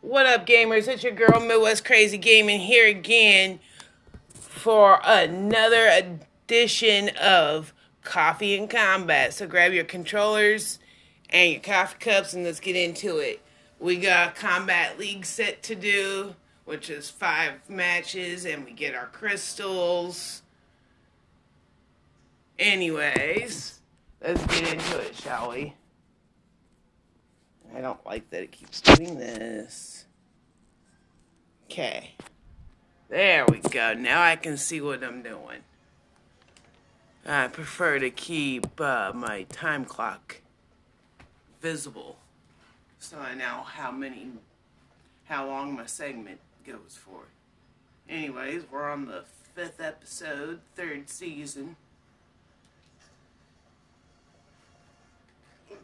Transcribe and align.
What 0.00 0.26
up, 0.26 0.46
gamers? 0.46 0.86
It's 0.86 1.02
your 1.02 1.12
girl 1.12 1.40
Midwest 1.40 1.84
Crazy 1.84 2.18
Gaming 2.18 2.60
here 2.60 2.86
again 2.86 3.58
for 4.32 5.00
another 5.02 5.88
edition 5.88 7.08
of 7.20 7.74
Koffee 8.04 8.56
N 8.56 8.68
Kombat. 8.68 9.32
So 9.32 9.48
grab 9.48 9.72
your 9.72 9.82
controllers 9.82 10.78
and 11.30 11.50
your 11.50 11.60
coffee 11.60 11.98
cups 11.98 12.32
and 12.32 12.44
let's 12.44 12.60
get 12.60 12.76
into 12.76 13.16
it. 13.16 13.40
We 13.80 13.96
got 13.96 14.36
Kombat 14.36 14.98
League 14.98 15.24
set 15.24 15.64
to 15.64 15.74
do, 15.74 16.36
which 16.64 16.90
is 16.90 17.10
five 17.10 17.54
matches, 17.68 18.46
and 18.46 18.64
we 18.64 18.70
get 18.70 18.94
our 18.94 19.08
Krystals. 19.08 20.42
Anyways, 22.56 23.80
let's 24.22 24.46
get 24.46 24.72
into 24.74 24.98
it, 25.00 25.16
shall 25.16 25.50
we? 25.50 25.74
I 27.74 27.80
don't 27.80 28.04
like 28.06 28.30
that 28.30 28.42
it 28.42 28.52
keeps 28.52 28.80
doing 28.80 29.18
this. 29.18 30.06
Okay. 31.66 32.14
There 33.08 33.46
we 33.46 33.58
go. 33.58 33.94
Now 33.94 34.22
I 34.22 34.36
can 34.36 34.56
see 34.56 34.80
what 34.80 35.02
I'm 35.02 35.22
doing. 35.22 35.60
I 37.26 37.48
prefer 37.48 37.98
to 37.98 38.10
keep 38.10 38.80
uh, 38.80 39.12
my 39.14 39.42
time 39.44 39.84
clock 39.84 40.40
visible 41.60 42.18
so 42.98 43.18
I 43.18 43.34
know 43.34 43.62
how 43.64 43.90
many, 43.90 44.28
how 45.26 45.46
long 45.46 45.74
my 45.76 45.86
segment 45.86 46.40
goes 46.66 46.98
for. 47.00 47.24
Anyways, 48.08 48.64
we're 48.70 48.90
on 48.90 49.06
the 49.06 49.24
fifth 49.54 49.80
episode, 49.80 50.60
third 50.74 51.08
season. 51.08 51.76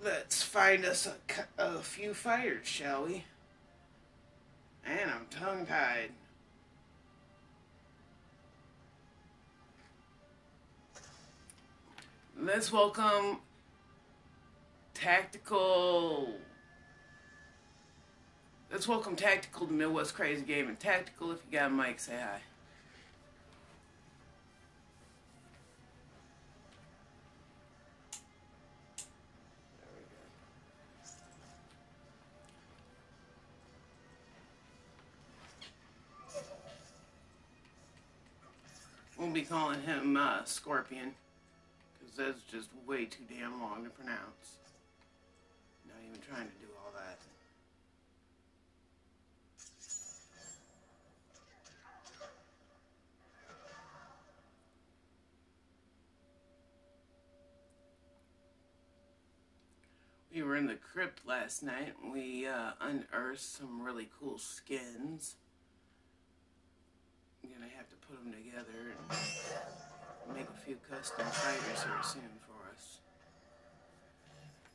Let's 0.02 0.42
find 0.42 0.84
us 0.84 1.06
a, 1.06 1.44
a 1.58 1.78
few 1.80 2.14
fighters, 2.14 2.66
shall 2.66 3.04
we? 3.04 3.24
And 4.86 5.10
I'm 5.10 5.26
tongue 5.30 5.66
tied. 5.66 6.10
Let's 12.38 12.70
welcome 12.72 13.38
Tactical. 14.92 16.34
Let's 18.70 18.88
welcome 18.88 19.16
Tactical 19.16 19.66
to 19.66 19.72
Midwest 19.72 20.14
Crazy 20.14 20.42
Gaming. 20.42 20.76
Tactical, 20.76 21.32
if 21.32 21.38
you 21.50 21.58
got 21.58 21.70
a 21.70 21.74
mic, 21.74 22.00
say 22.00 22.16
hi. 22.18 22.40
We'll 39.24 39.32
be 39.32 39.40
calling 39.40 39.80
him 39.80 40.18
uh, 40.18 40.44
Scorpion, 40.44 41.14
because 41.98 42.14
that's 42.14 42.42
just 42.52 42.68
way 42.86 43.06
too 43.06 43.22
damn 43.26 43.58
long 43.58 43.82
to 43.84 43.88
pronounce. 43.88 44.58
Not 45.88 45.96
even 46.06 46.20
trying 46.20 46.46
to 46.46 46.52
do 46.60 46.66
all 46.76 46.92
that. 46.94 47.18
We 60.34 60.42
were 60.42 60.56
in 60.56 60.66
the 60.66 60.74
crypt 60.74 61.26
last 61.26 61.62
night. 61.62 61.94
and 62.02 62.12
We 62.12 62.46
uh, 62.46 62.72
unearthed 62.78 63.40
some 63.40 63.80
really 63.80 64.10
cool 64.20 64.36
skins. 64.36 65.36
Gonna 67.52 67.70
have 67.76 67.88
to 67.90 67.96
put 68.08 68.16
them 68.22 68.32
together 68.32 68.94
and 68.96 70.36
make 70.36 70.48
a 70.48 70.60
few 70.64 70.76
custom 70.90 71.26
fighters 71.26 71.82
here 71.82 72.02
soon 72.02 72.40
for 72.46 72.70
us. 72.72 72.98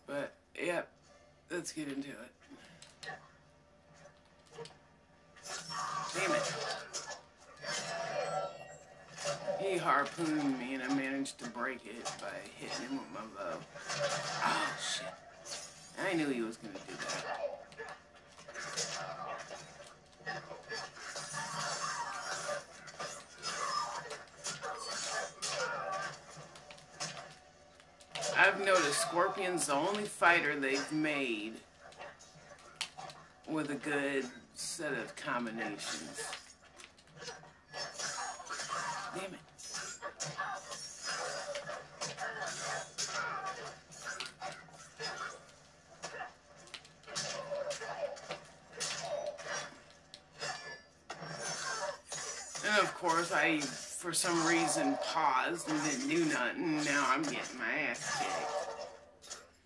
But, 0.05 0.35
yep, 0.55 0.91
let's 1.49 1.71
get 1.71 1.87
into 1.87 2.09
it. 2.09 2.31
Damn 6.15 6.31
it. 6.31 6.55
He 9.59 9.77
harpooned 9.77 10.59
me 10.59 10.75
and 10.75 10.83
I 10.83 10.93
managed 10.93 11.39
to 11.39 11.49
break 11.49 11.85
it 11.85 12.05
by 12.21 12.27
hitting 12.55 12.87
him 12.87 12.99
with 12.99 13.11
my 13.13 13.21
bow. 13.35 13.57
Oh, 14.45 14.77
shit. 14.79 15.13
I 16.07 16.13
knew 16.13 16.29
he 16.29 16.41
was 16.41 16.57
gonna 16.57 16.73
do 16.73 16.93
that. 16.93 17.68
Scorpion's 29.09 29.65
the 29.65 29.73
only 29.73 30.03
fighter 30.03 30.59
they've 30.59 30.91
made 30.91 31.53
with 33.47 33.71
a 33.71 33.75
good 33.75 34.23
set 34.53 34.93
of 34.93 35.15
combinations. 35.15 36.21
Damn 39.15 39.33
it. 39.33 39.39
And 52.63 52.83
of 52.83 52.93
course, 52.93 53.31
I, 53.31 53.59
for 53.61 54.13
some 54.13 54.45
reason, 54.45 54.95
paused 55.03 55.67
and 55.67 55.83
didn't 55.83 56.09
do 56.09 56.25
nothing. 56.25 56.83
Now 56.85 57.07
I'm 57.07 57.23
getting 57.23 57.57
my 57.57 57.89
ass 57.89 58.19
kicked. 58.19 58.58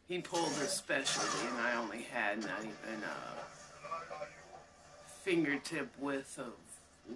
He 0.07 0.19
pulled 0.19 0.53
his 0.53 0.69
specialty, 0.69 1.47
and 1.47 1.59
I 1.61 1.75
only 1.75 2.05
had 2.13 2.41
not 2.41 2.59
even 2.59 3.03
a 3.03 4.27
fingertip 5.23 5.89
width 5.99 6.37
of 6.37 6.53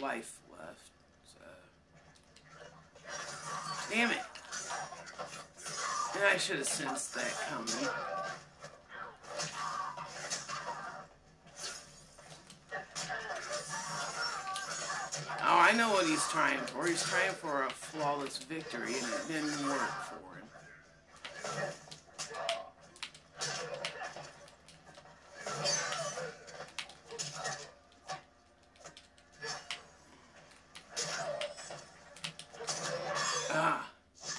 life 0.02 0.40
left. 0.58 0.90
So. 1.26 1.44
Damn 3.94 4.12
it. 4.12 4.18
And 6.16 6.26
I 6.26 6.38
should 6.38 6.58
have 6.58 6.68
sensed 6.68 7.14
that 7.16 7.34
coming. 7.50 7.90
Oh, 15.50 15.60
I 15.60 15.72
know 15.74 15.92
what 15.92 16.06
he's 16.06 16.28
trying 16.30 16.60
for. 16.60 16.88
He's 16.88 17.04
trying 17.04 17.32
for 17.32 17.64
a 17.64 17.70
flawless 17.70 18.38
victory, 18.40 18.96
and 18.96 19.14
it 19.14 19.28
didn't 19.28 19.68
work 19.68 19.92
for 20.10 20.38
him. 20.38 20.48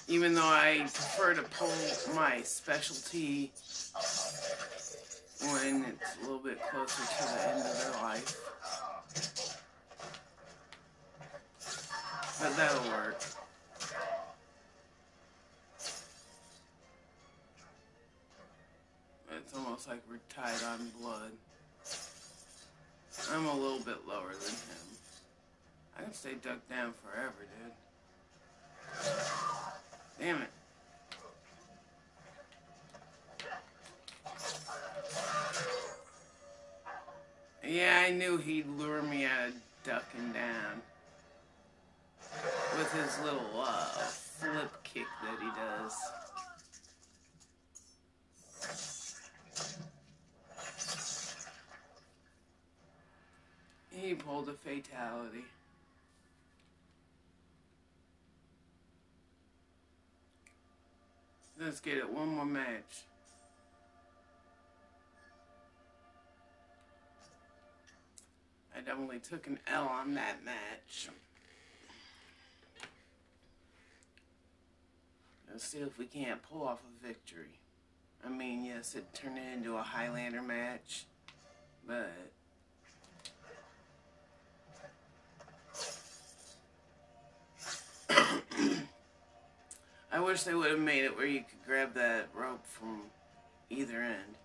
Even 0.09 0.35
though 0.35 0.43
I 0.43 0.79
prefer 0.81 1.35
to 1.35 1.43
pull 1.43 1.71
my 2.15 2.41
specialty 2.43 3.53
when 5.41 5.85
it's 5.85 6.17
a 6.17 6.23
little 6.23 6.39
bit 6.39 6.59
closer 6.71 7.03
to 7.03 7.35
the 7.35 7.49
end 7.51 7.61
of 7.61 7.79
their 7.79 8.03
life. 8.03 8.41
But 12.41 12.57
that'll 12.57 12.91
work. 12.91 13.21
It's 19.31 19.55
almost 19.55 19.89
like 19.89 20.01
we're 20.09 20.21
tied 20.31 20.63
on 20.65 20.91
blood. 21.03 21.33
I'm 23.31 23.45
a 23.45 23.55
little 23.55 23.81
bit 23.81 24.07
lower 24.09 24.33
than 24.33 24.55
him. 24.55 24.89
I 25.99 26.03
can 26.03 26.15
stay 26.15 26.35
ducked 26.43 26.71
down 26.71 26.95
forever, 27.03 27.47
dude. 27.63 27.73
Damn 30.19 30.43
it. 30.43 30.49
Yeah, 37.65 38.05
I 38.07 38.11
knew 38.11 38.39
he'd 38.39 38.67
lure 38.67 39.03
me 39.03 39.25
out 39.25 39.49
of 39.49 39.55
ducking 39.85 40.33
down 40.33 40.83
with 42.77 42.93
his 42.93 43.19
little 43.25 43.61
uh, 43.61 43.85
flip 43.85 44.73
kick 44.85 45.07
that 45.23 45.39
he 45.41 45.49
does. 45.55 45.95
He 53.91 54.15
pulled 54.15 54.49
a 54.49 54.53
fatality. 54.53 55.45
Let's 61.61 61.81
get 61.81 61.99
it 61.99 62.09
one 62.09 62.29
more 62.29 62.47
match. 62.47 63.05
I 68.77 68.81
definitely 68.81 69.19
took 69.19 69.49
an 69.49 69.59
L 69.67 69.87
on 69.87 70.15
that 70.15 70.45
match. 70.45 71.09
Let's 75.51 75.65
see 75.65 75.79
if 75.79 75.99
we 75.99 76.07
can't 76.07 76.41
pull 76.43 76.63
off 76.63 76.79
a 76.85 77.07
victory. 77.07 77.59
I 78.25 78.29
mean, 78.29 78.65
yes, 78.65 78.95
it 78.95 79.13
turned 79.13 79.39
into 79.39 79.77
a 79.77 79.83
Highlander 79.83 80.43
match, 80.43 81.07
but 81.87 82.13
I 90.11 90.21
wish 90.21 90.43
they 90.43 90.55
would 90.55 90.71
have 90.71 90.81
made 90.81 91.05
it 91.05 91.17
where 91.17 91.27
you 91.27 91.41
could 91.41 91.65
grab 91.67 91.95
that 91.95 92.29
rope 92.35 92.65
from 92.65 93.03
either 93.71 94.03
end. 94.03 94.37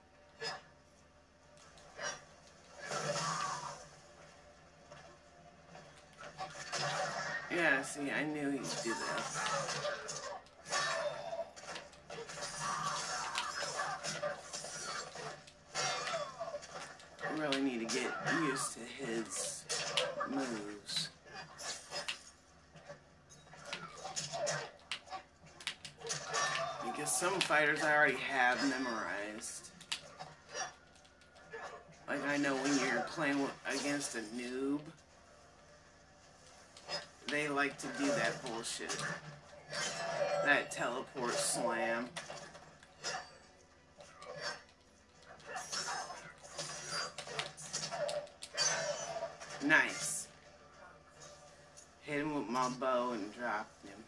Yeah, 7.56 7.82
see, 7.84 8.10
I 8.12 8.24
knew 8.24 8.50
he'd 8.50 8.62
do 8.84 8.94
that. 8.94 9.24
I 17.30 17.40
really 17.40 17.62
need 17.62 17.88
to 17.88 17.96
get 17.96 18.12
used 18.42 18.74
to 18.74 19.06
his 19.06 19.64
moves. 20.30 21.10
Because 26.86 27.03
some 27.14 27.40
fighters 27.42 27.84
I 27.84 27.96
already 27.96 28.18
have 28.18 28.60
memorized. 28.68 29.70
Like 32.08 32.26
I 32.28 32.38
know 32.38 32.56
when 32.56 32.76
you're 32.80 33.04
playing 33.04 33.48
against 33.72 34.16
a 34.16 34.22
noob, 34.36 34.80
they 37.28 37.48
like 37.48 37.78
to 37.78 37.88
do 38.00 38.08
that 38.08 38.44
bullshit. 38.44 38.98
That 40.44 40.72
teleport 40.72 41.34
slam. 41.36 42.10
Nice. 49.64 50.28
Hit 52.02 52.22
him 52.22 52.34
with 52.34 52.50
my 52.50 52.70
bow 52.80 53.12
and 53.12 53.32
dropped 53.36 53.86
him. 53.86 54.03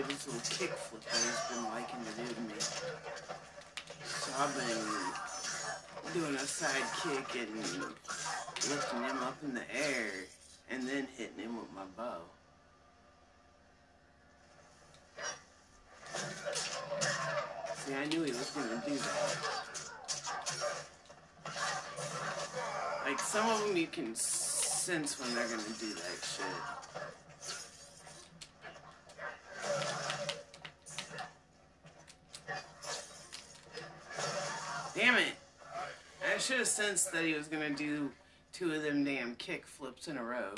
Avoid 0.00 0.10
this 0.10 0.26
little 0.26 0.40
kickflip 0.42 1.02
that 1.04 1.20
he's 1.20 1.40
been 1.56 1.64
liking 1.70 2.00
to 2.04 2.12
do 2.16 2.26
to 2.34 2.40
me. 2.40 2.54
So 4.04 4.32
I've 4.38 4.54
been 4.54 6.20
doing 6.20 6.34
a 6.34 6.38
side 6.38 6.82
kick 7.02 7.40
and 7.40 7.54
lifting 8.70 9.02
him 9.02 9.18
up 9.18 9.36
in 9.42 9.54
the 9.54 9.62
air 9.74 10.10
and 10.70 10.88
then 10.88 11.06
hitting 11.16 11.38
him 11.38 11.56
with 11.56 11.72
my 11.74 11.84
bow. 11.96 12.18
See, 17.76 17.94
I 17.94 18.04
knew 18.06 18.22
he 18.22 18.30
was 18.30 18.50
going 18.50 18.68
to 18.68 18.88
do 18.88 18.96
that. 18.96 19.36
Like, 23.04 23.18
some 23.18 23.48
of 23.48 23.66
them 23.66 23.76
you 23.76 23.86
can 23.86 24.14
sense 24.14 25.18
when 25.20 25.34
they're 25.34 25.48
going 25.48 25.60
to 25.60 25.72
do 25.80 25.94
that 25.94 26.24
shit. 26.24 26.46
Should 36.40 36.58
have 36.58 36.68
sensed 36.68 37.12
that 37.12 37.22
he 37.22 37.34
was 37.34 37.48
gonna 37.48 37.68
do 37.68 38.10
two 38.52 38.72
of 38.72 38.82
them 38.82 39.04
damn 39.04 39.34
kick 39.34 39.66
flips 39.66 40.08
in 40.08 40.16
a 40.16 40.24
row. 40.24 40.54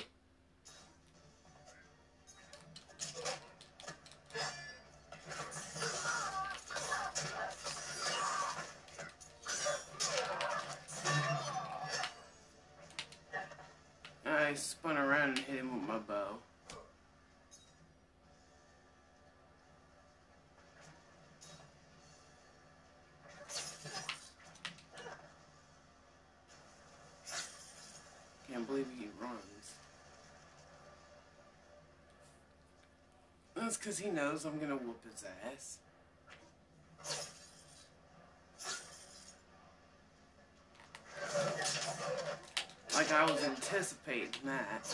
I 14.24 14.54
spun 14.54 14.96
around 14.96 15.30
and 15.30 15.38
hit 15.40 15.56
him 15.58 15.80
with 15.80 15.88
my 15.88 15.98
bow. 15.98 16.31
Because 33.78 33.98
he 33.98 34.10
knows 34.10 34.44
I'm 34.44 34.58
gonna 34.58 34.76
whoop 34.76 35.00
his 35.04 35.24
ass. 35.52 35.78
Like 42.94 43.12
I 43.12 43.24
was 43.24 43.42
anticipating 43.44 44.30
that. 44.44 44.86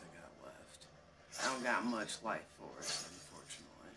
I 0.00 0.08
got 0.16 0.30
left. 0.46 0.86
I 1.40 1.52
don't 1.52 1.64
got 1.64 1.84
much 1.84 2.22
life 2.24 2.46
force, 2.58 3.08
unfortunately. 3.12 3.92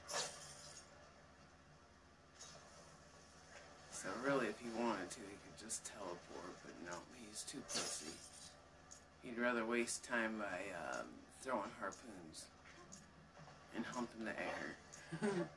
So 3.91 4.07
really, 4.23 4.47
if 4.47 4.59
he 4.59 4.67
wanted 4.77 5.09
to, 5.11 5.19
he 5.19 5.37
could 5.45 5.63
just 5.63 5.85
teleport, 5.85 6.55
but 6.63 6.73
no, 6.85 6.97
he's 7.21 7.43
too 7.43 7.59
pussy. 7.69 8.11
He'd 9.23 9.39
rather 9.39 9.65
waste 9.65 10.03
time 10.03 10.37
by 10.37 10.97
um, 10.97 11.05
throwing 11.41 11.71
harpoons 11.79 12.45
and 13.75 13.85
humping 13.85 14.25
the 14.25 14.31
air. 14.31 14.75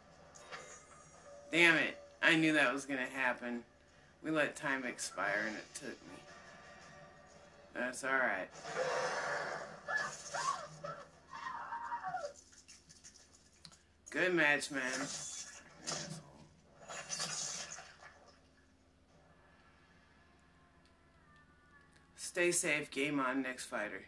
Damn 1.52 1.76
it. 1.76 1.98
I 2.22 2.36
knew 2.36 2.52
that 2.54 2.72
was 2.72 2.84
going 2.84 3.00
to 3.00 3.12
happen. 3.12 3.62
We 4.22 4.30
let 4.30 4.56
time 4.56 4.84
expire 4.84 5.44
and 5.46 5.56
it 5.56 5.74
took 5.74 5.88
me. 5.88 6.18
That's 7.74 8.04
alright. 8.04 8.48
Good 14.10 14.34
match, 14.34 14.70
man. 14.70 14.82
Asshole. 14.82 16.18
Stay 22.16 22.52
safe. 22.52 22.90
Game 22.90 23.20
on. 23.20 23.42
Next 23.42 23.66
fighter. 23.66 24.04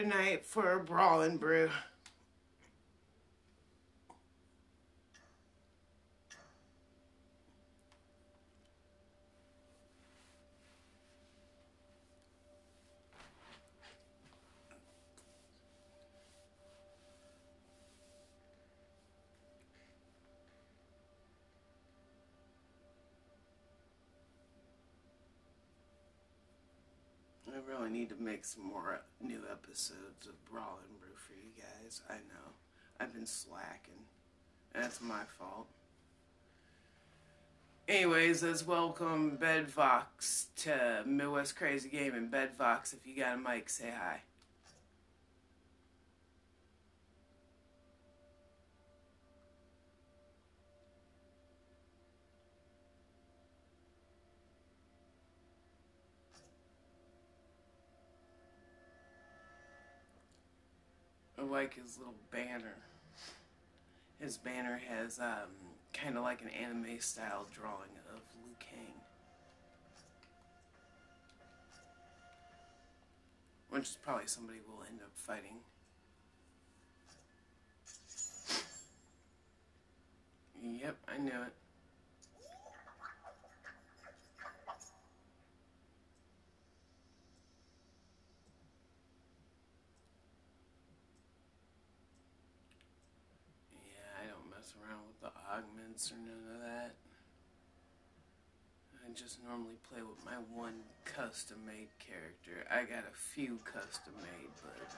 Tonight 0.00 0.46
for 0.46 0.78
Brawlin' 0.78 1.36
Brew. 1.36 1.68
I 27.90 27.92
need 27.92 28.10
to 28.10 28.22
make 28.22 28.44
some 28.44 28.64
more 28.64 29.00
new 29.20 29.40
episodes 29.50 30.26
of 30.28 30.44
Brawl 30.48 30.78
and 30.88 31.00
Brew 31.00 31.10
for 31.16 31.32
you 31.32 31.50
guys. 31.60 32.02
I 32.08 32.14
know. 32.14 32.52
I've 33.00 33.12
been 33.12 33.26
slacking. 33.26 34.04
And 34.74 34.84
that's 34.84 35.00
my 35.00 35.22
fault. 35.38 35.66
Anyways, 37.88 38.44
let's 38.44 38.64
welcome 38.64 39.38
Bedvox 39.38 40.46
to 40.58 41.02
Midwest 41.04 41.56
Crazy 41.56 41.88
Game. 41.88 42.12
Gaming. 42.12 42.28
Bedvox, 42.28 42.92
if 42.92 43.04
you 43.04 43.16
got 43.16 43.34
a 43.34 43.38
mic, 43.38 43.68
say 43.68 43.90
hi. 43.90 44.20
Like 61.42 61.74
his 61.74 61.98
little 61.98 62.14
banner. 62.30 62.76
His 64.18 64.36
banner 64.36 64.80
has 64.88 65.18
um, 65.18 65.50
kind 65.92 66.16
of 66.16 66.22
like 66.22 66.42
an 66.42 66.48
anime 66.48 67.00
style 67.00 67.46
drawing 67.52 67.96
of 68.14 68.20
Liu 68.44 68.54
Kang. 68.58 68.94
Which 73.70 73.84
is 73.84 73.98
probably 74.02 74.26
somebody 74.26 74.58
we'll 74.66 74.86
end 74.86 75.00
up 75.02 75.12
fighting. 75.14 75.58
Yep, 80.62 80.96
I 81.08 81.18
knew 81.18 81.30
it. 81.30 81.54
mess 94.60 94.74
around 94.76 95.00
with 95.08 95.20
the 95.20 95.32
or 96.08 96.16
none 96.16 96.56
of 96.56 96.60
that. 96.64 96.96
I 99.04 99.12
just 99.12 99.44
normally 99.44 99.76
play 99.92 100.00
with 100.00 100.24
my 100.24 100.40
one 100.48 100.80
custom 101.04 101.58
made 101.66 101.92
character. 102.00 102.64
I 102.72 102.88
got 102.88 103.04
a 103.04 103.12
few 103.12 103.58
custom 103.68 104.14
made, 104.16 104.48
but 104.64 104.88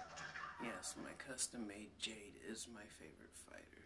yes, 0.63 0.95
my 1.03 1.11
custom 1.19 1.67
made 1.67 1.91
Jade 1.99 2.39
is 2.47 2.69
my 2.73 2.87
favorite 3.03 3.35
fighter. 3.51 3.82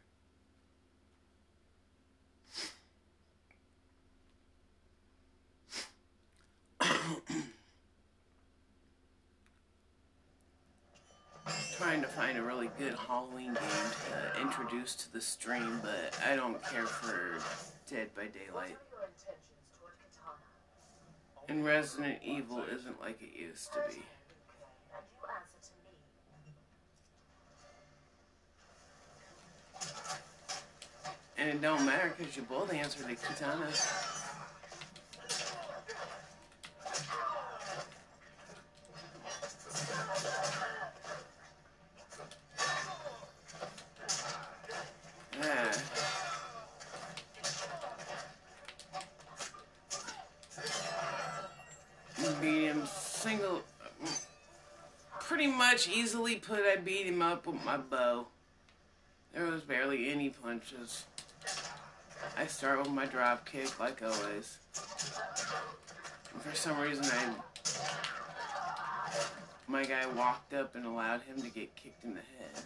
Trying 11.78 12.00
to 12.00 12.08
find 12.08 12.38
a 12.38 12.42
really 12.42 12.70
good 12.78 12.94
Halloween 12.94 13.52
game 13.52 14.32
to 14.34 14.40
introduce 14.40 14.94
to 14.94 15.12
the 15.12 15.20
stream, 15.20 15.80
but 15.82 16.18
I 16.26 16.36
don't 16.36 16.62
care 16.64 16.86
for 16.86 17.38
Dead 17.90 18.08
by 18.14 18.26
Daylight. 18.26 18.76
And 21.48 21.64
Resident 21.64 22.18
Evil 22.24 22.62
isn't 22.74 23.00
like 23.00 23.20
it 23.22 23.38
used 23.38 23.72
to 23.74 23.78
be. 23.88 24.02
And 31.38 31.50
it 31.50 31.60
don't 31.60 31.84
matter 31.84 32.12
because 32.16 32.36
you 32.36 32.42
both 32.42 32.72
answered 32.72 33.06
to 33.06 33.14
Kitana. 33.14 34.25
Much 55.76 55.88
easily 55.94 56.36
put 56.36 56.60
I 56.60 56.76
beat 56.76 57.04
him 57.04 57.20
up 57.20 57.46
with 57.46 57.62
my 57.62 57.76
bow. 57.76 58.28
There 59.34 59.44
was 59.44 59.60
barely 59.60 60.10
any 60.10 60.30
punches. 60.30 61.04
I 62.34 62.46
start 62.46 62.78
with 62.78 62.88
my 62.88 63.04
drop 63.04 63.44
kick 63.44 63.78
like 63.78 64.02
always. 64.02 64.56
And 66.32 66.40
for 66.40 66.56
some 66.56 66.80
reason 66.80 67.04
I 67.04 67.34
my 69.66 69.84
guy 69.84 70.06
walked 70.16 70.54
up 70.54 70.74
and 70.76 70.86
allowed 70.86 71.20
him 71.20 71.42
to 71.42 71.50
get 71.50 71.76
kicked 71.76 72.04
in 72.04 72.14
the 72.14 72.20
head. 72.20 72.62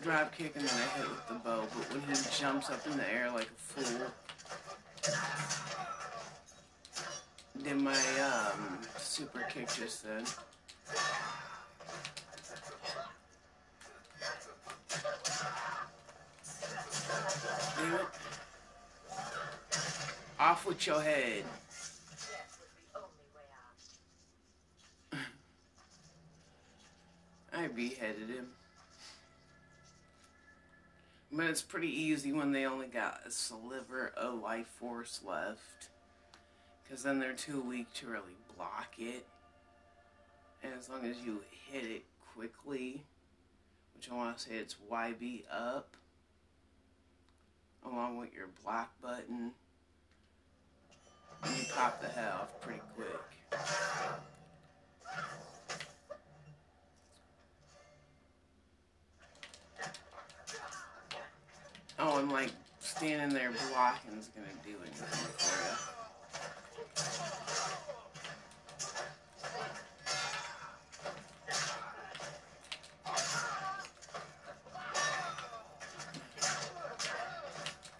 Drop 0.00 0.32
kick 0.36 0.54
and 0.54 0.64
then 0.64 0.76
I 0.76 0.86
hit 0.96 1.08
with 1.08 1.26
the 1.26 1.34
bow, 1.34 1.66
but 1.74 1.92
when 1.92 2.02
he 2.02 2.14
jumps 2.38 2.70
up 2.70 2.86
in 2.86 2.96
the 2.96 3.12
air 3.12 3.32
like 3.32 3.48
a 3.48 3.82
fool, 3.82 4.06
did 7.62 7.76
my 7.76 7.92
um, 7.92 8.78
super 8.96 9.40
kick 9.48 9.68
just 9.72 10.04
then. 10.04 10.24
Damn 17.76 17.94
it. 17.94 18.06
Off 20.40 20.66
with 20.66 20.86
your 20.86 21.00
head. 21.00 21.44
I 27.52 27.68
beheaded 27.68 28.28
him. 28.28 28.48
But 31.30 31.46
it's 31.46 31.62
pretty 31.62 31.88
easy 31.88 32.32
when 32.32 32.52
they 32.52 32.66
only 32.66 32.88
got 32.88 33.20
a 33.26 33.30
sliver 33.30 34.12
of 34.16 34.40
life 34.40 34.66
force 34.66 35.20
left 35.24 35.88
because 36.82 37.02
then 37.02 37.18
they're 37.18 37.32
too 37.32 37.60
weak 37.60 37.92
to 37.94 38.06
really 38.06 38.36
block 38.56 38.94
it. 38.98 39.26
And 40.62 40.72
as 40.78 40.88
long 40.88 41.04
as 41.04 41.16
you 41.24 41.42
hit 41.70 41.84
it 41.84 42.04
quickly, 42.34 43.04
which 43.94 44.10
I 44.10 44.14
want 44.14 44.36
to 44.36 44.42
say 44.42 44.54
it's 44.56 44.76
YB 44.90 45.42
up, 45.50 45.96
along 47.84 48.18
with 48.18 48.32
your 48.34 48.48
block 48.62 48.92
button, 49.00 49.52
you 51.44 51.64
pop 51.74 52.00
the 52.00 52.08
head 52.08 52.32
off 52.32 52.60
pretty 52.60 52.80
quick. 52.94 53.08
Oh, 61.98 62.18
and 62.18 62.32
like 62.32 62.50
standing 62.80 63.32
there 63.32 63.52
blocking 63.70 64.18
is 64.18 64.28
gonna 64.34 64.46
do 64.64 64.74
anything 64.82 65.06
for 65.38 65.96
you. 65.96 66.01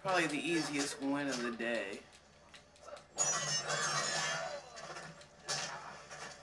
Probably 0.01 0.27
the 0.27 0.47
easiest 0.47 1.01
win 1.01 1.27
of 1.27 1.41
the 1.41 1.51
day. 1.51 1.99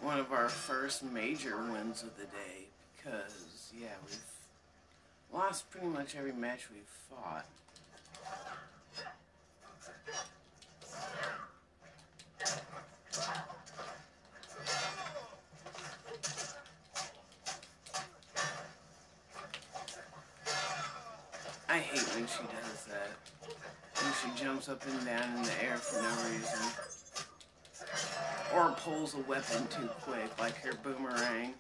One 0.01 0.19
of 0.19 0.33
our 0.33 0.49
first 0.49 1.03
major 1.03 1.57
wins 1.71 2.03
of 2.03 2.17
the 2.17 2.25
day 2.25 2.69
because, 2.97 3.71
yeah, 3.79 3.89
we've 4.05 4.19
lost 5.33 5.71
pretty 5.71 5.87
much 5.89 6.17
every 6.17 6.33
match 6.33 6.69
we've 6.73 6.83
fought. 7.11 7.47
I 21.71 21.79
hate 21.79 22.03
when 22.17 22.27
she 22.27 22.43
does 22.43 22.85
that. 22.87 23.11
When 24.03 24.13
she 24.21 24.43
jumps 24.43 24.69
up 24.69 24.85
and 24.89 25.07
down 25.07 25.37
in 25.37 25.43
the 25.45 25.65
air 25.65 25.77
for 25.77 26.03
no 26.03 26.09
reason. 26.29 26.67
Or 28.57 28.73
pulls 28.73 29.15
a 29.15 29.19
weapon 29.19 29.69
too 29.69 29.89
quick, 30.03 30.37
like 30.41 30.57
her 30.57 30.73
boomerang. 30.83 31.55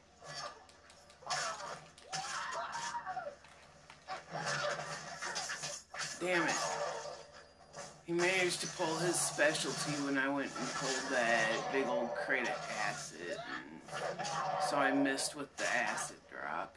Damn 6.18 6.42
it. 6.42 6.56
He 8.04 8.12
managed 8.12 8.62
to 8.62 8.66
pull 8.66 8.96
his 8.96 9.14
specialty 9.14 9.92
when 10.04 10.18
I 10.18 10.28
went 10.28 10.50
and 10.58 10.68
pulled 10.74 11.12
that 11.12 11.72
big 11.72 11.86
old 11.86 12.10
crate 12.16 12.48
of 12.48 12.70
acid. 12.84 13.38
So 14.68 14.76
I 14.76 14.90
missed 14.90 15.36
with 15.36 15.56
the 15.56 15.72
acid 15.72 16.16
drop. 16.28 16.74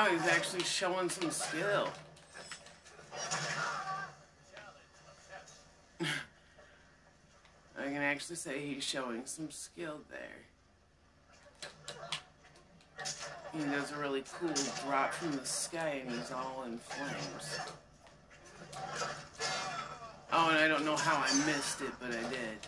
Oh, 0.00 0.04
he's 0.10 0.26
actually 0.48 0.64
showing 0.64 1.10
some 1.10 1.30
skill. 1.30 1.88
I 7.78 7.82
can 7.84 7.96
actually 7.96 8.36
say 8.36 8.58
he's 8.58 8.82
showing 8.82 9.26
some 9.26 9.50
skill 9.50 10.00
there. 10.10 10.46
He 13.52 13.62
does 13.64 13.92
a 13.92 13.98
really 13.98 14.24
cool 14.40 14.54
drop 14.86 15.12
from 15.12 15.32
the 15.32 15.44
sky 15.44 16.02
and 16.06 16.18
he's 16.18 16.32
all 16.32 16.64
in 16.64 16.78
flames. 16.78 17.58
Oh, 20.32 20.48
and 20.48 20.58
I 20.58 20.66
don't 20.66 20.86
know 20.86 20.96
how 20.96 21.16
I 21.16 21.30
missed 21.44 21.82
it, 21.82 21.92
but 22.00 22.08
I 22.08 22.22
did. 22.30 22.58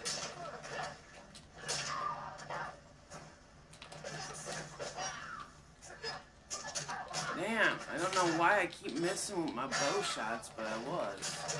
Damn, 7.41 7.79
I 7.95 7.97
don't 7.97 8.15
know 8.15 8.39
why 8.39 8.61
I 8.61 8.67
keep 8.67 9.01
missing 9.01 9.47
with 9.47 9.55
my 9.55 9.67
bow 9.67 10.03
shots, 10.03 10.51
but 10.55 10.67
I 10.67 10.77
was. 10.87 11.57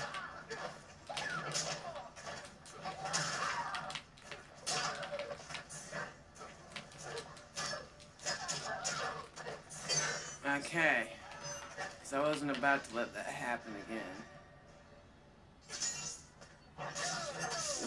Okay. 10.59 11.07
So 12.03 12.21
I 12.21 12.29
wasn't 12.29 12.55
about 12.55 12.85
to 12.91 12.97
let 12.97 13.15
that 13.15 13.27
happen 13.27 13.73
again. 13.87 14.01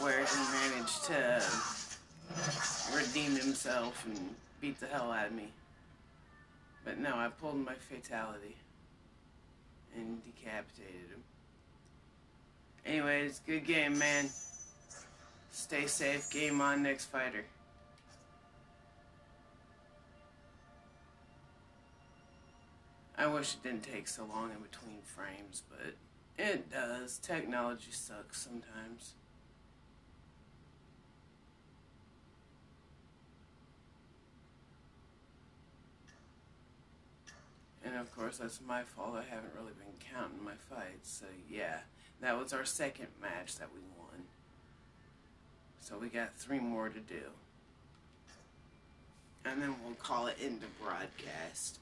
Where 0.01 0.25
he 0.25 0.37
managed 0.71 1.03
to 1.05 1.43
redeem 2.95 3.35
himself 3.35 4.03
and 4.07 4.33
beat 4.61 4.79
the 4.79 4.87
hell 4.87 5.11
out 5.11 5.27
of 5.27 5.33
me. 5.33 5.49
But 6.83 6.99
no, 6.99 7.15
I 7.15 7.29
pulled 7.29 7.57
my 7.57 7.75
fatality 7.75 8.57
and 9.95 10.21
decapitated 10.23 11.09
him. 11.11 11.23
Anyways, 12.85 13.41
good 13.45 13.65
game, 13.65 13.97
man. 13.97 14.29
Stay 15.51 15.87
safe. 15.87 16.29
Game 16.29 16.59
on, 16.59 16.83
next 16.83 17.05
fighter. 17.05 17.45
I 23.17 23.27
wish 23.27 23.53
it 23.53 23.63
didn't 23.63 23.83
take 23.83 24.07
so 24.07 24.25
long 24.25 24.51
in 24.51 24.57
between 24.61 25.01
frames, 25.03 25.63
but 25.69 25.93
it 26.37 26.69
does. 26.69 27.19
Technology 27.19 27.91
sucks 27.91 28.41
sometimes. 28.41 29.13
Of 38.03 38.15
course, 38.17 38.37
that's 38.37 38.59
my 38.67 38.83
fault. 38.83 39.15
I 39.15 39.23
haven't 39.33 39.53
really 39.55 39.71
been 39.79 39.95
counting 40.13 40.43
my 40.43 40.55
fights. 40.69 41.19
So, 41.19 41.25
yeah, 41.49 41.77
that 42.21 42.37
was 42.37 42.51
our 42.51 42.65
second 42.65 43.07
match 43.21 43.55
that 43.57 43.69
we 43.73 43.79
won. 43.97 44.25
So, 45.79 45.97
we 45.97 46.09
got 46.09 46.35
three 46.35 46.59
more 46.59 46.89
to 46.89 46.99
do. 46.99 47.23
And 49.45 49.61
then 49.61 49.75
we'll 49.83 49.95
call 49.95 50.27
it 50.27 50.37
into 50.41 50.65
broadcast. 50.83 51.79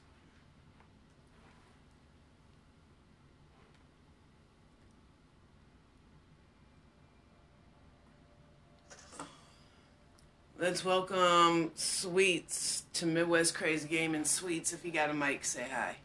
Let's 10.58 10.84
welcome 10.84 11.72
Sweets 11.74 12.84
to 12.94 13.06
Midwest 13.06 13.56
Crazy 13.56 13.88
Gaming. 13.88 14.24
Sweets, 14.24 14.72
if 14.72 14.84
you 14.84 14.92
got 14.92 15.10
a 15.10 15.14
mic, 15.14 15.44
say 15.44 15.66
hi. 15.68 15.96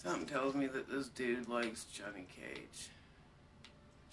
Something 0.00 0.26
tells 0.26 0.54
me 0.54 0.68
that 0.68 0.88
this 0.88 1.08
dude 1.08 1.48
likes 1.48 1.84
Johnny 1.92 2.24
Cage. 2.32 2.90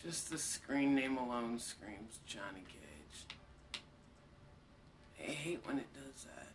Just 0.02 0.32
the 0.32 0.38
screen 0.40 0.96
name 0.96 1.16
alone 1.16 1.60
screams 1.60 2.18
Johnny 2.26 2.64
Cage. 2.68 3.28
I 5.20 5.32
hate 5.32 5.60
when 5.64 5.78
it 5.78 5.86
does 5.94 6.26
that. 6.26 6.48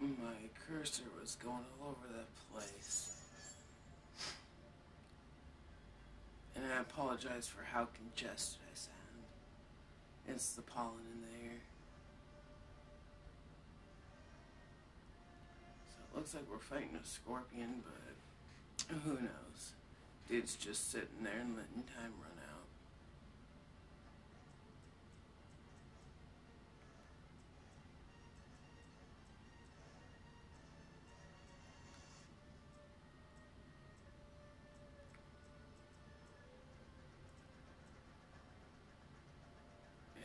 My 0.00 0.50
cursor 0.66 1.04
was 1.20 1.36
going 1.36 1.64
all 1.80 1.90
over 1.90 2.12
that 2.12 2.26
place. 2.52 3.14
And 6.56 6.64
I 6.76 6.80
apologize 6.80 7.46
for 7.46 7.62
how 7.62 7.86
congested 7.94 8.58
I 8.68 8.74
sound. 8.74 8.96
It's 10.26 10.54
the 10.54 10.62
pollen 10.62 11.06
in 11.14 11.20
the 11.20 11.44
air. 11.50 11.60
Looks 16.16 16.34
like 16.34 16.44
we're 16.50 16.58
fighting 16.58 16.96
a 17.00 17.06
scorpion, 17.06 17.82
but 17.84 18.96
who 19.04 19.12
knows? 19.12 19.72
Dude's 20.28 20.56
just 20.56 20.90
sitting 20.90 21.22
there 21.22 21.38
and 21.40 21.54
letting 21.54 21.84
time 21.94 22.12
run 22.20 22.38
out. 22.50 22.66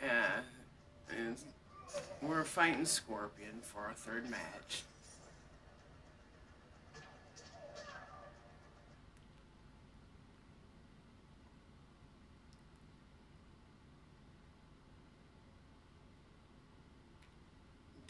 Yeah, 0.01 0.41
and 1.15 1.37
we're 2.21 2.43
fighting 2.43 2.85
Scorpion 2.85 3.59
for 3.61 3.81
our 3.81 3.93
third 3.93 4.29
match. 4.29 4.83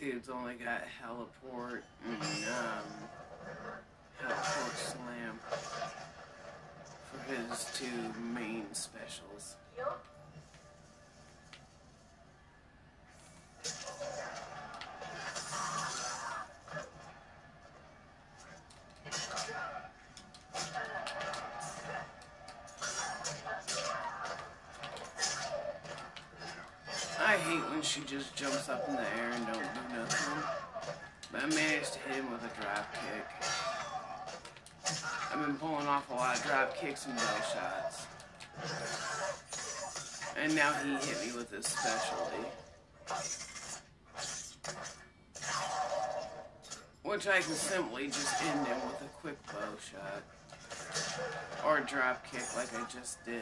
Dude's 0.01 0.29
only 0.29 0.55
got 0.55 0.81
Heliport 0.99 1.83
and 2.03 2.15
um, 2.23 2.87
Heliport 4.19 4.75
Slam 4.75 5.39
for 7.11 7.31
his 7.31 7.67
two 7.75 8.19
main 8.33 8.73
specials. 8.73 9.57
I 9.77 9.83
drop 36.62 36.78
kicks 36.78 37.08
and 37.08 37.15
bow 37.15 37.41
shots. 37.54 38.06
And 40.38 40.56
now 40.56 40.71
he 40.74 40.91
hit 40.91 41.26
me 41.26 41.38
with 41.38 41.50
his 41.50 41.65
specialty. 41.65 42.45
Which 47.04 47.28
I 47.28 47.41
can 47.41 47.54
simply 47.54 48.08
just 48.08 48.43
end 48.43 48.67
him 48.67 48.78
with 48.86 49.02
a 49.02 49.10
quick 49.21 49.38
bow 49.47 49.76
shot. 49.80 50.21
Or 51.65 51.80
a 51.80 51.84
drop 51.84 52.24
kick 52.32 52.43
like 52.56 52.69
I 52.76 52.86
just 52.91 53.26
did. 53.26 53.41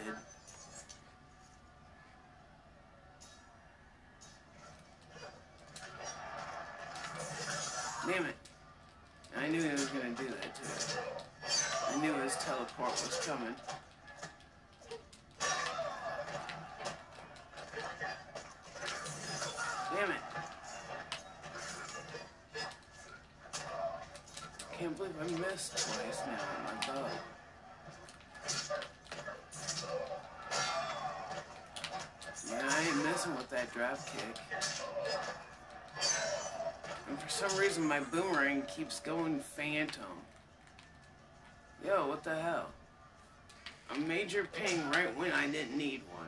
Damn 8.07 8.25
it. 8.25 8.35
I 9.37 9.47
knew 9.49 9.61
he 9.61 9.71
was 9.71 9.87
gonna 9.87 10.11
do 10.11 10.25
that 10.25 10.55
to. 10.55 11.18
I 11.99 12.01
knew 12.01 12.13
his 12.13 12.35
teleport 12.37 12.91
was 12.91 13.19
coming. 13.25 13.53
Damn 19.93 20.11
it. 20.11 20.17
Can't 24.77 24.97
believe 24.97 25.11
I 25.19 25.23
missed 25.51 25.71
twice 25.73 26.21
now 26.25 26.39
on 26.55 26.63
my 26.63 26.87
bow. 26.87 27.05
Yeah, 32.49 32.69
I 32.69 32.87
ain't 32.87 33.03
messing 33.03 33.35
with 33.35 33.49
that 33.49 33.73
drop 33.73 33.99
kick. 34.05 34.37
And 37.09 37.19
for 37.19 37.29
some 37.29 37.59
reason, 37.59 37.85
my 37.85 37.99
boomerang 37.99 38.61
keeps 38.73 39.01
going 39.01 39.41
phantom. 39.41 40.05
Yo, 41.85 42.07
what 42.07 42.23
the 42.23 42.35
hell? 42.35 42.67
A 43.95 43.97
major 43.99 44.47
ping 44.53 44.89
right 44.91 45.15
when 45.17 45.31
I 45.31 45.47
didn't 45.47 45.77
need 45.77 46.01
one. 46.13 46.27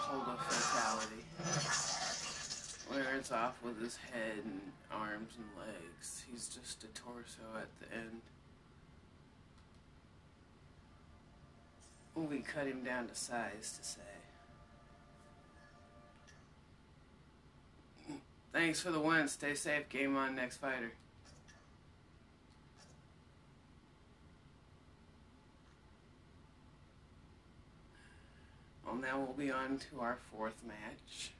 Hold 0.00 0.28
a 0.28 0.36
fatality. 0.42 1.24
Where 2.88 3.16
it's 3.16 3.32
off 3.32 3.60
with 3.64 3.82
his 3.82 3.96
head 3.96 4.44
and 4.44 4.60
arms 4.92 5.34
and 5.36 5.46
legs. 5.58 6.24
He's 6.30 6.48
just 6.48 6.84
a 6.84 6.88
torso 6.88 7.42
at 7.56 7.68
the 7.80 7.96
end. 7.96 8.22
We 12.30 12.38
cut 12.38 12.66
him 12.68 12.84
down 12.84 13.08
to 13.08 13.14
size 13.14 13.76
to 13.78 13.84
say. 13.84 14.13
Thanks 18.54 18.78
for 18.78 18.92
the 18.92 19.00
win. 19.00 19.26
Stay 19.26 19.56
safe. 19.56 19.88
Game 19.88 20.16
on 20.16 20.36
next 20.36 20.58
fighter. 20.58 20.92
Well, 28.86 28.94
now 28.94 29.18
we'll 29.18 29.32
be 29.32 29.50
on 29.50 29.78
to 29.90 30.00
our 30.00 30.18
fourth 30.30 30.62
match. 30.64 31.32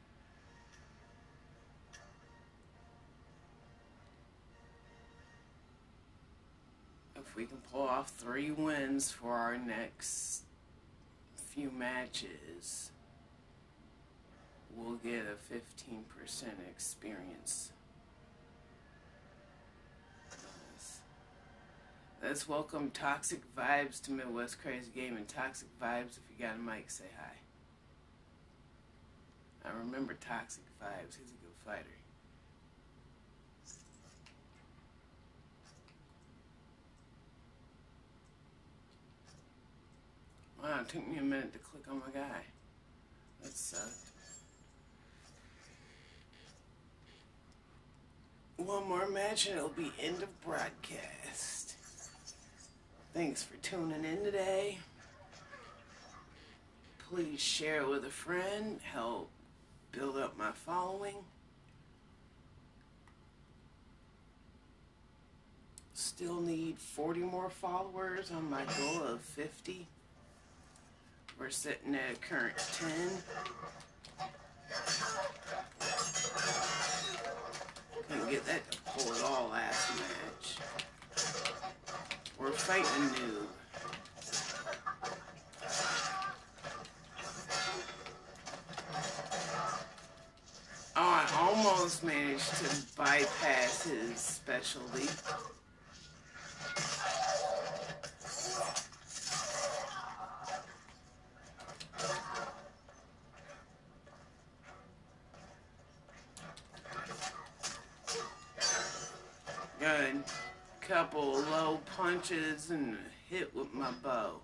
If 7.15 7.37
we 7.37 7.47
can 7.47 7.59
pull 7.71 7.83
off 7.83 8.11
three 8.11 8.51
wins 8.51 9.13
for 9.13 9.35
our 9.35 9.57
next 9.57 10.43
few 11.37 11.71
matches, 11.71 12.91
we'll 14.77 14.97
get 14.97 15.25
a 15.27 15.55
15% 15.55 16.45
experience. 16.71 17.73
Let's 22.23 22.49
welcome 22.49 22.91
Toxic 22.91 23.43
Vibes 23.55 24.01
to 24.03 24.11
Midwest 24.11 24.61
Crazy 24.61 24.91
Gaming. 24.95 25.27
Toxic 25.27 25.69
Vibes, 25.79 26.17
if 26.17 26.23
you 26.31 26.47
got 26.47 26.57
a 26.57 26.59
mic, 26.59 26.91
say 26.91 27.05
hi. 27.19 27.33
I 29.65 29.79
remember 29.79 30.15
Toxic 30.15 30.65
Vibes. 30.83 31.19
He's 31.21 31.31
a 31.31 31.45
good 31.45 31.55
fighter. 31.67 31.85
Wow, 40.63 40.81
it 40.81 40.89
took 40.89 41.07
me 41.07 41.19
a 41.19 41.23
minute 41.23 41.53
to 41.53 41.59
click 41.59 41.85
on 41.91 41.99
my 41.99 42.11
guy. 42.19 42.41
That 43.43 43.55
sucked. 43.55 44.14
One 48.57 48.89
more 48.89 49.09
match 49.09 49.47
and 49.47 49.57
it'll 49.57 49.69
be 49.71 49.93
end 50.01 50.23
of 50.23 50.41
broadcast. 50.43 51.75
Thanks 53.13 53.43
for 53.43 53.57
tuning 53.57 54.05
in 54.05 54.23
today. 54.25 54.79
Please 57.11 57.41
share 57.41 57.83
it 57.83 57.89
with 57.89 58.05
a 58.05 58.11
friend. 58.11 58.79
Help 58.83 59.29
build 59.93 60.17
up 60.17 60.39
my 60.39 60.53
following. 60.53 61.17
Still 65.93 66.41
need 66.41 66.79
40 66.79 67.21
more 67.21 67.51
followers 67.51 68.31
on 68.31 68.49
my 68.49 68.65
goal 68.79 69.03
of 69.03 69.21
50. 69.21 69.87
We're 71.39 71.51
sitting 71.51 71.95
at 71.95 72.17
a 72.17 72.21
current 72.21 72.57
10. 72.59 72.91
Couldn't 78.09 78.31
get 78.31 78.45
that 78.47 78.71
to 78.71 78.79
pull 78.83 79.13
it 79.13 79.23
all 79.23 79.49
last 79.51 79.91
match. 79.99 80.59
We're 82.39 82.51
fighting 82.51 82.85
a 82.85 83.11
noob. 83.21 83.47
Oh, 90.97 91.03
I 91.03 91.27
almost 91.41 92.05
managed 92.05 92.55
to 92.57 92.97
bypass 92.97 93.85
his 93.85 94.19
specialty. 94.21 95.09
And 112.71 112.99
hit 113.31 113.55
with 113.55 113.73
my 113.73 113.93
bow. 114.03 114.41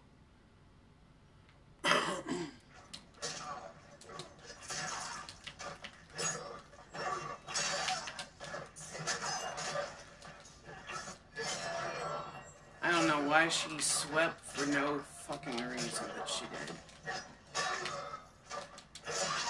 I 1.85 2.13
don't 12.93 13.09
know 13.09 13.29
why 13.29 13.49
she 13.49 13.77
swept 13.81 14.45
for 14.45 14.67
no 14.71 15.01
fucking 15.27 15.57
reason, 15.57 16.07
but 16.17 16.29
she 16.29 16.45
did. 16.45 16.77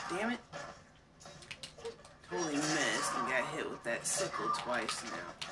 Damn 0.08 0.30
it. 0.30 0.40
Totally 2.30 2.54
missed 2.54 3.12
and 3.18 3.28
got 3.28 3.46
hit 3.54 3.70
with 3.70 3.84
that 3.84 4.06
sickle 4.06 4.48
twice 4.56 5.04
now. 5.04 5.49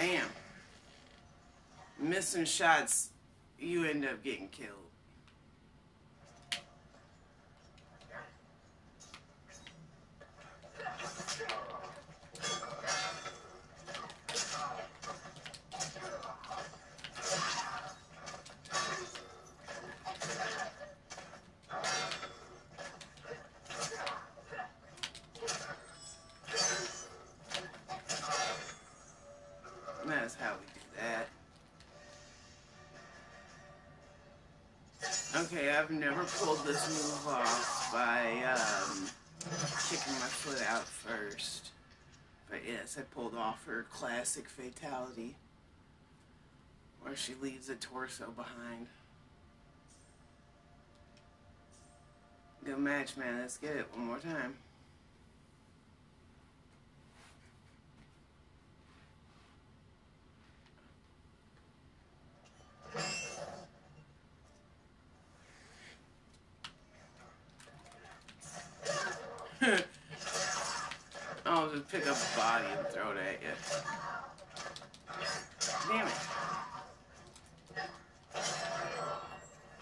Damn. 0.00 0.30
Missing 1.98 2.46
shots, 2.46 3.10
you 3.58 3.84
end 3.84 4.06
up 4.06 4.24
getting 4.24 4.48
killed. 4.48 4.89
I've 35.90 35.98
never 35.98 36.22
pulled 36.22 36.64
this 36.64 36.88
move 36.88 37.34
off 37.34 37.92
by 37.92 38.20
um, 38.52 39.08
kicking 39.90 40.12
my 40.20 40.28
foot 40.28 40.64
out 40.68 40.84
first. 40.84 41.70
But 42.48 42.60
yes, 42.64 42.96
I 42.96 43.02
pulled 43.12 43.34
off 43.34 43.64
her 43.66 43.86
classic 43.90 44.48
fatality 44.48 45.34
where 47.02 47.16
she 47.16 47.34
leaves 47.42 47.68
a 47.70 47.74
torso 47.74 48.30
behind. 48.30 48.86
Good 52.64 52.78
match, 52.78 53.16
man. 53.16 53.40
Let's 53.40 53.56
get 53.56 53.74
it 53.74 53.86
one 53.92 54.06
more 54.06 54.18
time. 54.18 54.54
I'll 71.46 71.70
just 71.70 71.79
pick 71.90 72.06
up 72.06 72.16
a 72.16 72.38
body 72.38 72.64
and 72.78 72.86
throw 72.88 73.10
it 73.10 73.16
at 73.16 73.42
you. 73.42 73.48
Damn 75.88 76.06
it. 76.06 76.12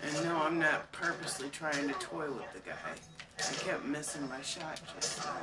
And 0.03 0.25
no, 0.25 0.37
I'm 0.37 0.59
not 0.59 0.91
purposely 0.91 1.51
trying 1.51 1.87
to 1.87 1.95
toy 1.95 2.31
with 2.31 2.51
the 2.55 2.61
guy. 2.61 2.95
I 3.39 3.53
kept 3.63 3.85
missing 3.85 4.27
my 4.31 4.41
shot 4.41 4.81
just 4.95 5.23
then. 5.23 5.35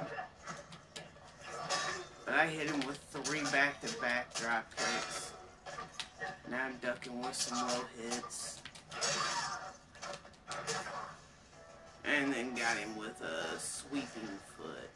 But 2.26 2.34
I 2.34 2.48
hit 2.48 2.68
him 2.72 2.80
with 2.88 2.98
three 3.12 3.44
back-to-back 3.52 4.34
drop 4.34 4.66
kicks. 4.76 5.34
Now 6.50 6.66
I'm 6.66 6.78
ducking 6.82 7.22
with 7.22 7.36
some 7.36 7.68
low 7.68 7.84
hits. 8.02 8.60
And 12.06 12.34
then 12.34 12.56
got 12.56 12.78
him 12.78 12.98
with 12.98 13.22
a 13.22 13.60
sweeping 13.60 14.40
foot. 14.58 14.90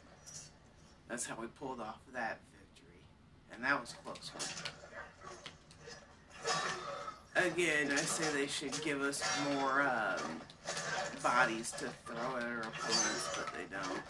That's 1.10 1.26
how 1.26 1.34
we 1.40 1.48
pulled 1.48 1.80
off 1.80 1.98
that 2.14 2.38
victory. 2.52 3.00
And 3.52 3.64
that 3.64 3.80
was 3.80 3.94
close 4.04 4.30
one. 7.34 7.46
Again, 7.46 7.90
I 7.90 7.96
say 7.96 8.32
they 8.32 8.46
should 8.46 8.80
give 8.84 9.02
us 9.02 9.20
more 9.52 9.82
um, 9.82 10.40
bodies 11.20 11.72
to 11.72 11.88
throw 12.06 12.36
at 12.36 12.44
our 12.44 12.60
opponents, 12.60 13.28
but 13.34 13.52
they 13.54 13.66
don't. 13.72 14.02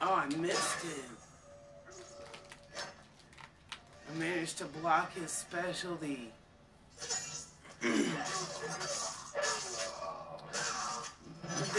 Oh, 0.00 0.14
I 0.14 0.28
missed 0.36 0.84
him. 0.84 1.16
I 4.08 4.18
managed 4.18 4.58
to 4.58 4.66
block 4.66 5.14
his 5.14 5.32
specialty. 5.32 6.30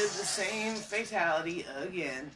The 0.02 0.08
same 0.08 0.74
fatality 0.74 1.64
again. 1.84 2.32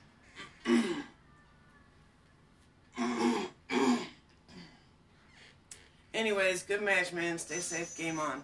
Anyways, 6.13 6.61
good 6.63 6.83
match, 6.83 7.11
man. 7.11 7.39
Stay 7.39 7.57
safe. 7.57 7.97
Game 7.97 8.19
on. 8.19 8.43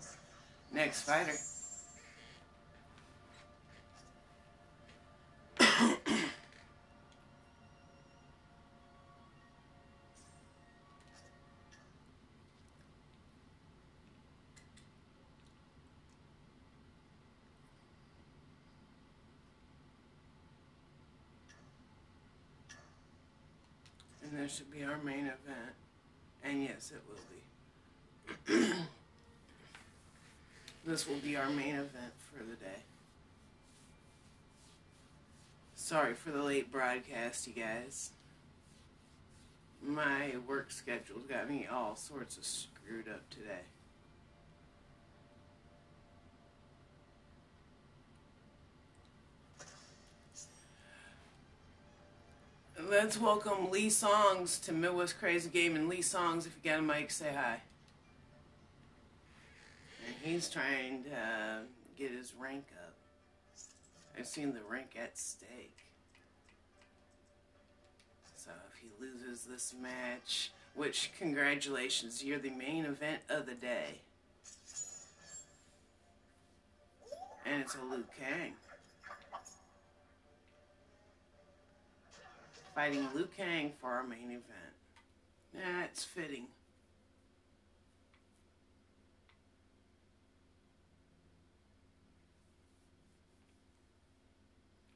Next 0.73 1.03
fighter. 1.03 1.35
Should 24.51 24.71
be 24.71 24.83
our 24.83 24.97
main 24.97 25.25
event. 25.25 25.75
And 26.43 26.63
yes, 26.63 26.91
it 26.93 27.01
will 27.07 28.65
be. 28.65 28.73
this 30.85 31.07
will 31.07 31.17
be 31.17 31.37
our 31.37 31.49
main 31.49 31.75
event 31.75 32.13
for 32.31 32.43
the 32.43 32.55
day. 32.55 32.81
Sorry 35.75 36.13
for 36.13 36.31
the 36.31 36.43
late 36.43 36.71
broadcast, 36.71 37.47
you 37.47 37.53
guys. 37.53 38.11
My 39.81 40.33
work 40.47 40.71
schedule's 40.71 41.25
got 41.25 41.49
me 41.49 41.67
all 41.71 41.95
sorts 41.95 42.37
of 42.37 42.45
screwed 42.45 43.07
up 43.07 43.29
today. 43.29 43.65
Let's 52.89 53.19
welcome 53.19 53.69
Lee 53.69 53.89
Songs 53.89 54.57
to 54.59 54.71
Midwest 54.71 55.19
Crazy 55.19 55.49
Game. 55.49 55.75
And 55.75 55.87
Lee 55.87 56.01
Songs, 56.01 56.45
if 56.45 56.55
you 56.55 56.71
got 56.71 56.79
a 56.79 56.81
mic, 56.81 57.11
say 57.11 57.31
hi. 57.33 57.61
And 60.07 60.15
he's 60.21 60.49
trying 60.49 61.03
to 61.03 61.09
uh, 61.11 61.59
get 61.97 62.11
his 62.11 62.33
rank 62.39 62.65
up. 62.83 62.93
I've 64.17 64.25
seen 64.25 64.53
the 64.53 64.61
rank 64.67 64.95
at 65.01 65.17
stake. 65.17 65.77
So 68.35 68.51
if 68.73 68.79
he 68.79 68.87
loses 68.99 69.43
this 69.43 69.75
match, 69.79 70.51
which 70.73 71.11
congratulations, 71.17 72.23
you're 72.23 72.39
the 72.39 72.49
main 72.49 72.85
event 72.85 73.21
of 73.29 73.45
the 73.45 73.55
day. 73.55 73.99
And 77.45 77.61
it's 77.61 77.75
a 77.75 77.83
Liu 77.83 78.05
Kang. 78.17 78.53
Fighting 82.81 83.07
Liu 83.13 83.27
Kang 83.37 83.73
for 83.79 83.91
our 83.91 84.03
main 84.03 84.31
event. 84.31 84.73
It's 85.83 86.03
fitting. 86.03 86.47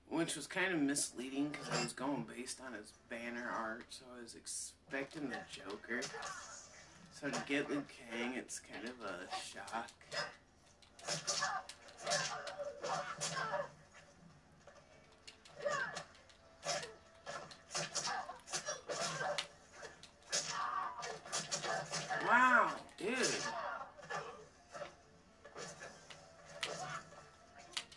Which 0.09 0.35
was 0.35 0.47
kind 0.47 0.73
of 0.73 0.81
misleading 0.81 1.49
because 1.49 1.79
I 1.79 1.83
was 1.83 1.93
going 1.93 2.25
based 2.35 2.59
on 2.65 2.73
his 2.73 2.91
banner 3.07 3.47
art, 3.55 3.85
so 3.91 4.05
I 4.17 4.23
was 4.23 4.33
expecting 4.33 5.29
the 5.29 5.37
Joker. 5.51 6.01
So 7.11 7.29
to 7.29 7.43
get 7.47 7.69
Liu 7.69 7.83
Kang, 8.09 8.33
it's 8.33 8.59
kind 8.59 8.89
of 8.89 8.95
a 9.05 9.29
shock. 9.45 9.91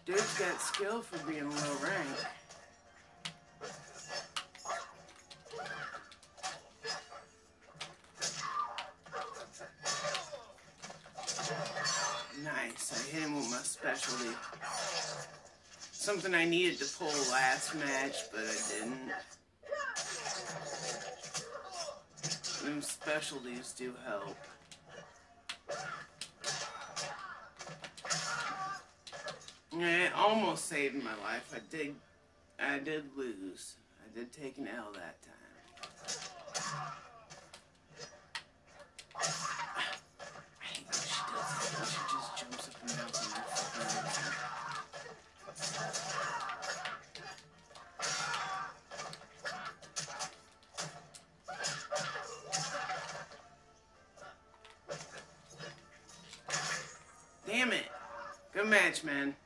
Dude's 0.08 0.38
got 0.38 0.58
skill 0.58 1.02
for 1.02 1.18
being 1.30 1.50
low 1.50 1.76
rank. 1.84 2.08
Nice, 12.42 12.94
I 12.94 13.14
hit 13.14 13.22
him 13.22 13.36
with 13.36 13.50
my 13.50 13.58
specialty. 13.58 14.34
Something 15.92 16.34
I 16.34 16.46
needed 16.46 16.78
to 16.78 16.86
pull 16.98 17.08
last 17.30 17.74
match, 17.74 18.30
but 18.32 18.40
I 18.40 18.56
didn't. 18.72 19.12
Them 22.64 22.80
specialties 22.80 23.74
do 23.76 23.92
help. 24.06 24.38
It 29.80 30.12
almost 30.12 30.64
saved 30.66 30.96
my 30.96 31.14
life. 31.22 31.54
I 31.54 31.60
did, 31.70 31.94
I 32.58 32.80
did 32.80 33.04
lose. 33.16 33.76
I 34.04 34.18
did 34.18 34.32
take 34.32 34.58
an 34.58 34.66
L 34.66 34.90
that 34.94 35.22
time. 35.22 35.34
Damn 57.46 57.72
it. 57.72 57.84
Good 58.52 58.66
match, 58.66 59.04
man. 59.04 59.36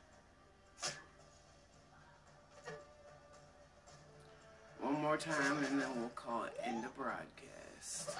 Time 5.23 5.63
and 5.69 5.81
then 5.81 5.89
we'll 5.99 6.09
call 6.09 6.43
it 6.43 6.53
end 6.63 6.83
of 6.83 6.95
broadcast. 6.97 8.17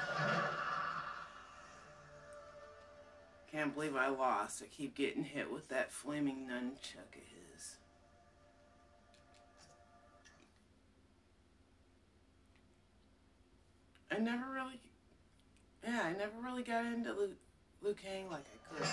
Can't 3.52 3.74
believe 3.74 3.96
I 3.96 4.08
lost. 4.08 4.64
I 4.64 4.68
keep 4.68 4.96
getting 4.96 5.24
hit 5.24 5.52
with 5.52 5.68
that 5.70 5.92
flaming 5.92 6.48
nunchuck 6.50 7.14
of 7.14 7.24
his. 7.54 7.76
I 14.10 14.18
never 14.20 14.46
really, 14.54 14.80
yeah, 15.84 16.04
I 16.06 16.14
never 16.14 16.34
really 16.42 16.64
got 16.64 16.86
into 16.86 17.14
Liu 17.82 17.94
Kang 17.96 18.30
like 18.30 18.46
I 18.46 18.76
could 18.76 18.88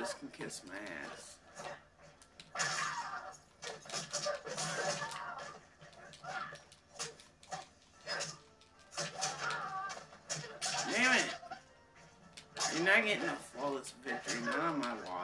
Lotus 0.00 0.14
can 0.14 0.28
kiss 0.28 0.62
my 0.66 0.74
ass. 1.04 1.36
Damn 10.90 11.16
it! 11.16 11.24
You're 12.74 12.86
not 12.86 13.04
getting 13.04 13.24
a 13.24 13.36
flawless 13.36 13.92
victory, 14.02 14.40
on 14.58 14.78
my 14.78 14.94
watch. 15.06 15.19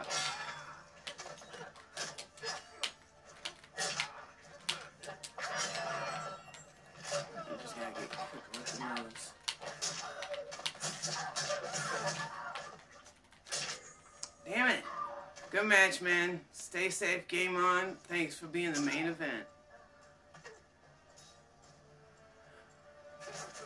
Good 15.66 15.72
match, 15.72 16.00
man. 16.00 16.40
Stay 16.52 16.90
safe. 16.90 17.26
Game 17.26 17.57
on. 17.57 17.96
Thanks 18.05 18.38
for 18.38 18.46
being 18.46 18.72
the 18.72 18.83
main 18.83 19.07
event. 19.07 19.42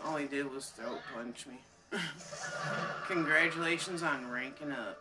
All 0.03 0.17
he 0.17 0.27
did 0.27 0.51
was 0.51 0.71
throat 0.71 0.99
punch 1.15 1.45
me. 1.47 1.61
Congratulations 3.07 4.03
on 4.03 4.31
ranking 4.31 4.73
up. 4.73 4.99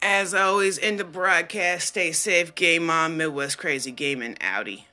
As 0.00 0.34
always, 0.34 0.78
in 0.78 0.98
the 0.98 1.04
broadcast, 1.04 1.88
stay 1.88 2.12
safe, 2.12 2.54
game 2.54 2.88
on, 2.90 3.16
Midwest 3.16 3.58
Crazy 3.58 3.90
Gaming, 3.90 4.36
Audi. 4.40 4.86